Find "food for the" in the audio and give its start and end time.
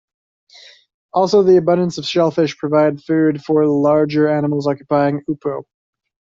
3.03-3.71